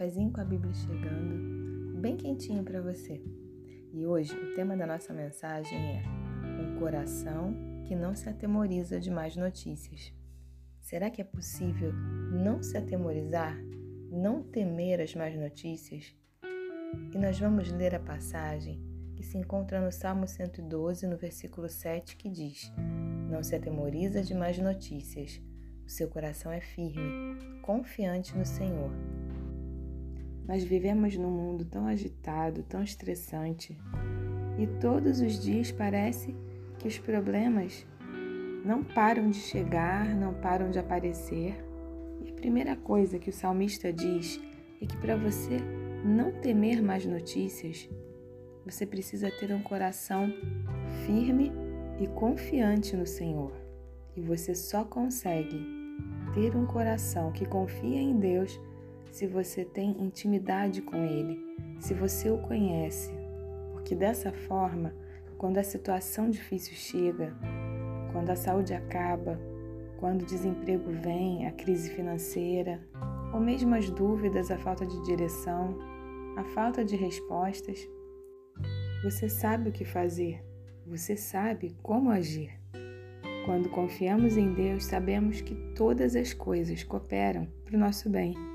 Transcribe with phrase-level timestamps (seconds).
[0.00, 3.20] cafezinho com a Bíblia chegando, bem quentinho para você.
[3.92, 6.02] E hoje o tema da nossa mensagem é
[6.62, 10.10] um coração que não se atemoriza de mais notícias.
[10.80, 11.92] Será que é possível
[12.32, 13.54] não se atemorizar,
[14.10, 16.16] não temer as más notícias?
[17.14, 18.82] E nós vamos ler a passagem
[19.14, 22.72] que se encontra no Salmo 112, no versículo 7, que diz:
[23.30, 25.42] Não se atemoriza de más notícias,
[25.84, 29.09] o seu coração é firme, confiante no Senhor.
[30.50, 33.78] Nós vivemos num mundo tão agitado, tão estressante,
[34.58, 36.34] e todos os dias parece
[36.76, 37.86] que os problemas
[38.64, 41.54] não param de chegar, não param de aparecer.
[42.24, 44.40] E a primeira coisa que o salmista diz
[44.82, 45.58] é que para você
[46.04, 47.88] não temer mais notícias,
[48.64, 50.34] você precisa ter um coração
[51.06, 51.52] firme
[52.00, 53.52] e confiante no Senhor.
[54.16, 55.64] E você só consegue
[56.34, 58.60] ter um coração que confia em Deus
[59.10, 61.38] se você tem intimidade com Ele,
[61.78, 63.12] se você o conhece.
[63.72, 64.94] Porque dessa forma,
[65.36, 67.34] quando a situação difícil chega,
[68.12, 69.38] quando a saúde acaba,
[69.98, 72.80] quando o desemprego vem, a crise financeira,
[73.32, 75.76] ou mesmo as dúvidas, a falta de direção,
[76.36, 77.88] a falta de respostas,
[79.02, 80.44] você sabe o que fazer,
[80.86, 82.50] você sabe como agir.
[83.46, 88.49] Quando confiamos em Deus, sabemos que todas as coisas cooperam para o nosso bem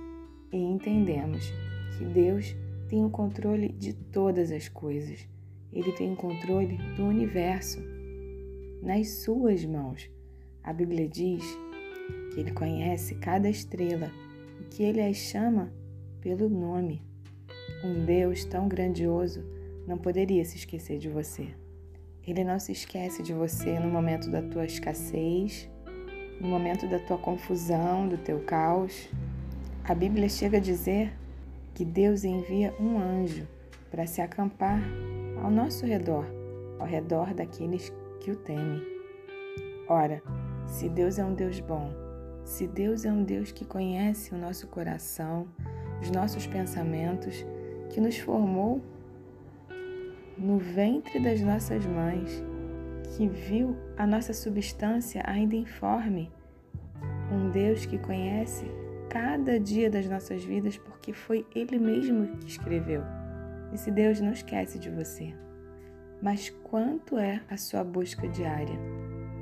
[0.52, 1.52] e entendemos
[1.98, 2.56] que Deus
[2.88, 5.28] tem o controle de todas as coisas.
[5.72, 7.80] Ele tem o controle do universo
[8.82, 10.10] nas suas mãos.
[10.64, 11.44] A Bíblia diz
[12.34, 14.12] que ele conhece cada estrela
[14.62, 15.74] e que ele as chama
[16.22, 17.02] pelo nome.
[17.84, 19.44] Um Deus tão grandioso
[19.88, 21.48] não poderia se esquecer de você.
[22.26, 25.70] Ele não se esquece de você no momento da tua escassez,
[26.42, 29.08] no momento da tua confusão, do teu caos.
[29.88, 31.14] A Bíblia chega a dizer
[31.76, 33.48] que Deus envia um anjo
[33.92, 34.82] para se acampar
[35.44, 36.26] ao nosso redor,
[36.80, 38.82] ao redor daqueles que o temem.
[39.88, 40.24] Ora,
[40.66, 41.94] se Deus é um Deus bom,
[42.44, 45.48] se Deus é um Deus que conhece o nosso coração,
[46.02, 47.46] os nossos pensamentos,
[47.92, 48.82] que nos formou
[50.36, 52.44] no ventre das nossas mães,
[53.16, 56.32] que viu a nossa substância ainda informe,
[57.32, 58.66] um Deus que conhece
[59.10, 63.02] cada dia das nossas vidas porque foi Ele mesmo que escreveu.
[63.74, 65.34] Esse Deus não esquece de você.
[66.22, 68.80] Mas quanto é a sua busca diária?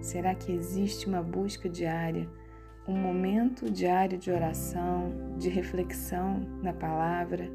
[0.01, 2.27] Será que existe uma busca diária,
[2.87, 7.49] um momento diário de oração, de reflexão na palavra?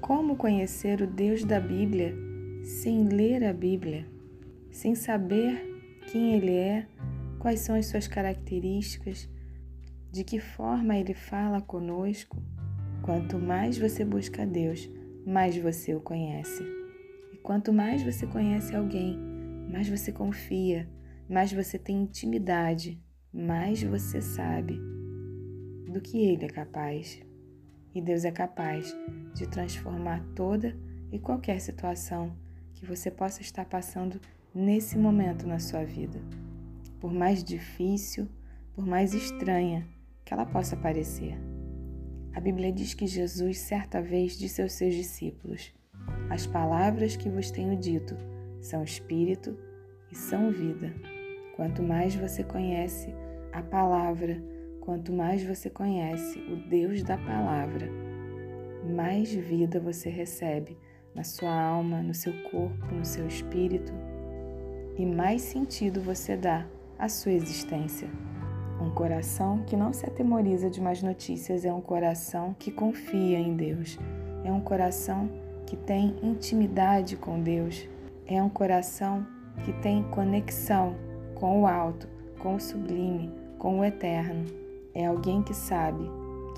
[0.00, 2.14] Como conhecer o Deus da Bíblia
[2.62, 4.06] sem ler a Bíblia,
[4.70, 6.86] sem saber quem Ele é,
[7.38, 9.28] quais são as suas características,
[10.14, 12.40] de que forma Ele fala conosco.
[13.02, 14.88] Quanto mais você busca Deus,
[15.26, 16.62] mais você o conhece.
[17.32, 19.18] E quanto mais você conhece alguém,
[19.68, 20.88] mais você confia,
[21.28, 23.02] mais você tem intimidade,
[23.32, 24.78] mais você sabe
[25.92, 27.20] do que Ele é capaz.
[27.92, 28.96] E Deus é capaz
[29.34, 30.76] de transformar toda
[31.10, 32.36] e qualquer situação
[32.72, 34.20] que você possa estar passando
[34.54, 36.20] nesse momento na sua vida.
[37.00, 38.28] Por mais difícil,
[38.76, 39.84] por mais estranha
[40.24, 41.38] que ela possa parecer.
[42.34, 45.72] A Bíblia diz que Jesus certa vez disse aos seus discípulos:
[46.30, 48.16] As palavras que vos tenho dito
[48.60, 49.56] são espírito
[50.10, 50.92] e são vida.
[51.56, 53.14] Quanto mais você conhece
[53.52, 54.42] a palavra,
[54.80, 57.88] quanto mais você conhece o Deus da palavra,
[58.84, 60.76] mais vida você recebe
[61.14, 63.92] na sua alma, no seu corpo, no seu espírito
[64.96, 66.66] e mais sentido você dá
[66.98, 68.08] à sua existência.
[68.84, 73.56] Um coração que não se atemoriza de mais notícias é um coração que confia em
[73.56, 73.98] Deus.
[74.44, 75.30] É um coração
[75.66, 77.88] que tem intimidade com Deus.
[78.26, 79.26] É um coração
[79.64, 80.96] que tem conexão
[81.34, 82.06] com o alto,
[82.38, 84.44] com o sublime, com o eterno.
[84.94, 86.04] É alguém que sabe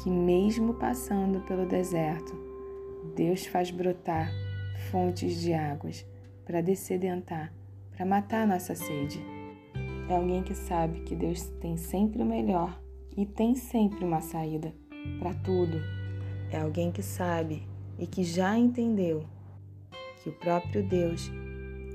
[0.02, 2.36] que, mesmo passando pelo deserto,
[3.14, 4.32] Deus faz brotar
[4.90, 6.04] fontes de águas
[6.44, 7.52] para descedentar,
[7.96, 9.35] para matar nossa sede.
[10.08, 12.80] É alguém que sabe que Deus tem sempre o melhor
[13.16, 14.72] e tem sempre uma saída
[15.18, 15.78] para tudo.
[16.50, 17.66] É alguém que sabe
[17.98, 19.24] e que já entendeu
[20.22, 21.28] que o próprio Deus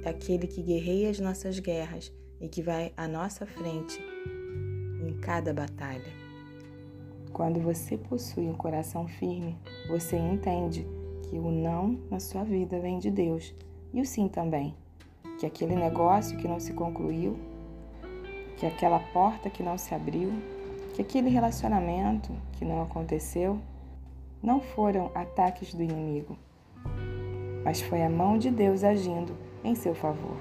[0.03, 2.11] é aquele que guerreia as nossas guerras
[2.41, 4.01] e que vai à nossa frente
[5.07, 6.11] em cada batalha.
[7.31, 9.57] Quando você possui um coração firme,
[9.87, 10.85] você entende
[11.29, 13.55] que o não na sua vida vem de Deus
[13.93, 14.75] e o sim também.
[15.39, 17.37] Que aquele negócio que não se concluiu
[18.61, 20.31] que aquela porta que não se abriu,
[20.93, 23.59] que aquele relacionamento que não aconteceu,
[24.39, 26.37] não foram ataques do inimigo,
[27.63, 30.37] mas foi a mão de Deus agindo em seu favor.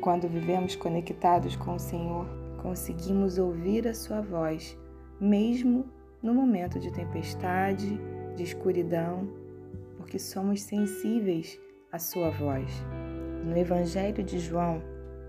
[0.00, 2.26] Quando vivemos conectados com o Senhor,
[2.62, 4.74] conseguimos ouvir a Sua voz,
[5.20, 5.84] mesmo
[6.22, 8.00] no momento de tempestade,
[8.34, 9.28] de escuridão,
[9.98, 11.60] porque somos sensíveis
[11.92, 12.72] à Sua voz.
[13.44, 14.80] No Evangelho de João,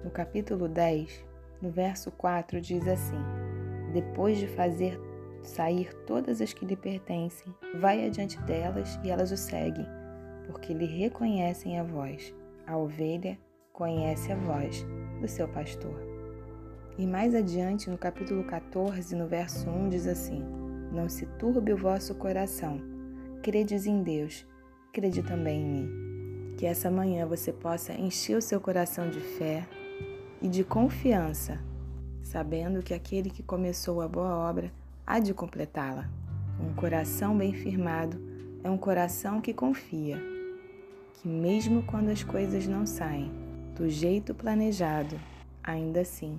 [0.05, 1.32] no capítulo 10,
[1.63, 3.17] no verso 4, diz assim:
[3.93, 4.99] Depois de fazer
[5.41, 9.87] sair todas as que lhe pertencem, vai adiante delas e elas o seguem,
[10.45, 12.35] porque lhe reconhecem a voz.
[12.67, 13.39] A ovelha
[13.71, 14.85] conhece a voz
[15.21, 15.95] do seu pastor.
[16.97, 20.43] E mais adiante, no capítulo 14, no verso 1, diz assim:
[20.91, 22.81] Não se turbe o vosso coração,
[23.41, 24.45] credes em Deus,
[24.91, 26.55] crede também em mim.
[26.57, 29.65] Que essa manhã você possa encher o seu coração de fé
[30.43, 31.57] e de confiança,
[32.21, 34.69] sabendo que aquele que começou a boa obra
[35.07, 36.09] há de completá-la.
[36.59, 38.21] Um coração bem firmado
[38.61, 40.21] é um coração que confia,
[41.13, 43.31] que mesmo quando as coisas não saem
[43.73, 45.17] do jeito planejado,
[45.63, 46.37] ainda assim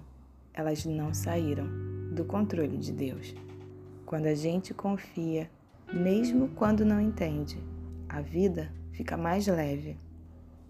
[0.52, 1.66] elas não saíram
[2.12, 3.34] do controle de Deus.
[4.04, 5.50] Quando a gente confia,
[5.90, 7.58] mesmo quando não entende,
[8.06, 9.96] a vida fica mais leve.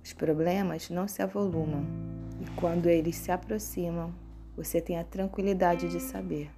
[0.04, 1.84] Os problemas não se avolumam
[2.44, 4.12] e quando eles se aproximam,
[4.54, 6.50] você tem a tranquilidade de saber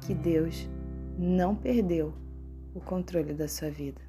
[0.00, 0.68] que Deus
[1.18, 2.12] não perdeu
[2.74, 4.00] o controle da sua vida.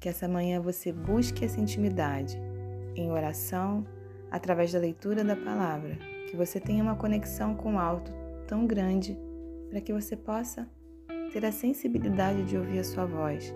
[0.00, 2.40] Que essa manhã você busque essa intimidade
[2.96, 3.86] em oração,
[4.30, 5.98] através da leitura da palavra,
[6.30, 8.10] que você tenha uma conexão com o alto
[8.46, 9.18] tão grande
[9.68, 10.66] para que você possa
[11.32, 13.54] ter a sensibilidade de ouvir a sua voz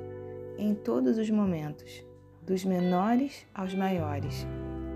[0.59, 2.05] em todos os momentos,
[2.43, 4.47] dos menores aos maiores,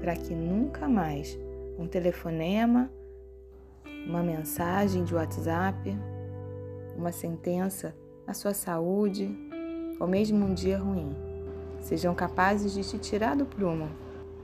[0.01, 1.39] para que nunca mais
[1.79, 2.91] um telefonema,
[4.07, 5.97] uma mensagem de WhatsApp,
[6.97, 7.95] uma sentença
[8.27, 9.31] na sua saúde
[10.01, 11.29] ou mesmo um dia ruim
[11.81, 13.89] sejam capazes de te tirar do prumo,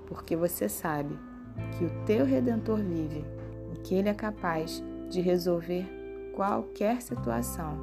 [0.06, 1.18] porque você sabe
[1.76, 3.24] que o teu redentor vive
[3.74, 5.86] e que ele é capaz de resolver
[6.34, 7.78] qualquer situação,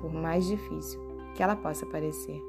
[0.00, 1.00] por mais difícil
[1.34, 2.40] que ela possa parecer.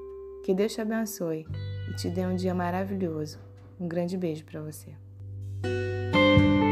[0.44, 1.46] Que Deus te abençoe
[1.90, 3.40] e te dê um dia maravilhoso.
[3.80, 5.09] Um grande beijo para você.
[5.64, 6.69] thank you